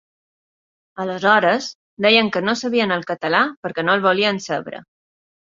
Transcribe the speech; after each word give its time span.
Aleshores, 1.03 1.67
deien 2.05 2.31
que 2.37 2.41
no 2.47 2.57
sabien 2.63 2.95
el 2.97 3.05
català 3.13 3.43
perquè 3.69 3.85
no 3.87 3.95
el 4.01 4.05
volien 4.09 4.43
saber. 4.49 4.83